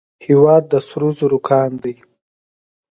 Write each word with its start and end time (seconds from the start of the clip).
هیواد 0.27 0.63
د 0.71 0.73
سرو 0.87 1.09
زرو 1.17 1.39
کان 1.47 1.71
دی 1.83 1.95